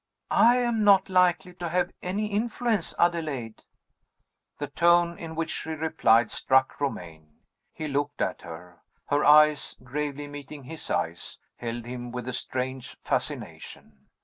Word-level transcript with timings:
"I 0.31 0.57
am 0.57 0.83
not 0.83 1.09
likely 1.09 1.53
to 1.53 1.69
have 1.69 1.91
any 2.01 2.25
influence, 2.25 2.95
Adelaide." 2.97 3.61
The 4.57 4.65
tone 4.65 5.15
in 5.19 5.35
which 5.35 5.51
she 5.51 5.69
replied 5.73 6.31
struck 6.31 6.81
Romayne. 6.81 7.41
He 7.71 7.87
looked 7.87 8.19
at 8.19 8.41
her. 8.41 8.81
Her 9.09 9.23
eyes, 9.23 9.75
gravely 9.83 10.25
meeting 10.27 10.63
his 10.63 10.89
eyes, 10.89 11.37
held 11.57 11.85
him 11.85 12.11
with 12.11 12.27
a 12.27 12.33
strange 12.33 12.97
fascination. 13.03 14.07